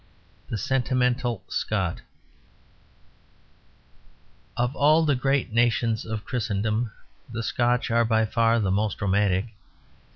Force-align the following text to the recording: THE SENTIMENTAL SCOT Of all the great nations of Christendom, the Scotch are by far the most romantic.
THE 0.49 0.57
SENTIMENTAL 0.57 1.43
SCOT 1.47 2.01
Of 4.57 4.75
all 4.75 5.05
the 5.05 5.13
great 5.13 5.53
nations 5.53 6.05
of 6.05 6.25
Christendom, 6.25 6.91
the 7.31 7.43
Scotch 7.43 7.91
are 7.91 8.03
by 8.03 8.25
far 8.25 8.59
the 8.59 8.71
most 8.71 8.99
romantic. 8.99 9.49